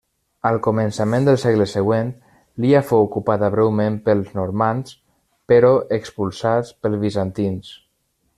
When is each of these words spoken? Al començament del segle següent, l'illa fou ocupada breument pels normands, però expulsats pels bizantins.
Al 0.49 0.55
començament 0.67 1.27
del 1.27 1.35
segle 1.43 1.67
següent, 1.73 2.09
l'illa 2.63 2.81
fou 2.87 3.05
ocupada 3.09 3.51
breument 3.57 4.01
pels 4.09 4.33
normands, 4.39 4.97
però 5.53 5.71
expulsats 6.01 6.75
pels 6.87 7.03
bizantins. 7.07 7.71